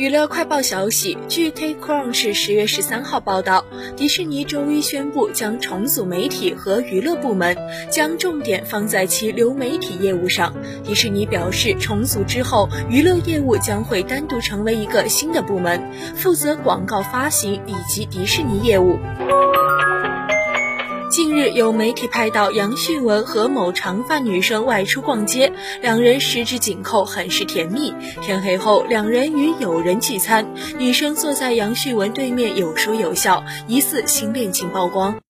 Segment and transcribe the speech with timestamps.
[0.00, 3.66] 娱乐快报消息，据 TechCrunch 十月十三号报道，
[3.98, 7.54] 迪士尼周一宣布将重组媒体和娱乐部门，
[7.90, 10.54] 将重点放在其流媒体业务上。
[10.82, 18.98] 迪士尼表示，重组之后，娱乐业务将会单独成为一个新的部门，负责广告发行以及迪士尼业务。
[21.22, 25.52] 近日有媒体拍到杨旭文和某长发女生外出逛街，
[25.82, 27.92] 两人十指紧扣，很是甜蜜。
[28.22, 35.20] 天黑后，两人与友人聚餐，女生坐在杨旭文对面，有说有笑，疑似新恋情曝光。